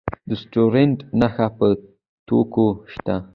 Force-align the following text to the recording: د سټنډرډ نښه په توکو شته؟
د 0.27 0.29
سټنډرډ 0.41 0.97
نښه 1.19 1.47
په 1.57 1.67
توکو 2.27 2.65
شته؟ 2.93 3.15